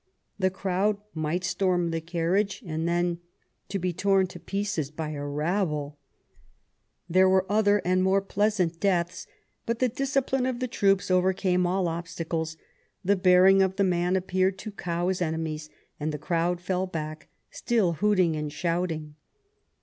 [0.39, 3.19] The crowd might storm the carriage and then,
[3.69, 5.99] to be torn to pieces by a rabble!
[7.07, 9.27] There were other and more pleasant deaths.
[9.67, 12.57] But the discipline of the troops overcame all obstacles,
[13.05, 15.69] the bearing of the man appeared to cow his enemies,
[15.99, 19.13] and the crowd fell back, still hooting and shouting.